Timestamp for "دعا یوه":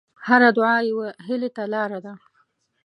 0.57-1.07